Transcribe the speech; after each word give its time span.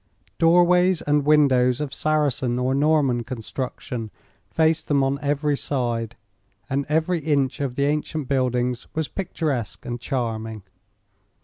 Doorways 0.39 1.03
and 1.03 1.27
windows 1.27 1.79
of 1.79 1.93
Saracen 1.93 2.57
or 2.57 2.73
Norman 2.73 3.23
construction 3.23 4.09
faced 4.49 4.87
them 4.87 5.03
on 5.03 5.19
every 5.21 5.55
side, 5.55 6.15
and 6.67 6.87
every 6.89 7.19
inch 7.19 7.59
of 7.59 7.75
the 7.75 7.85
ancient 7.85 8.27
buildings 8.27 8.87
was 8.95 9.07
picturesque 9.07 9.85
and 9.85 10.01
charming. 10.01 10.63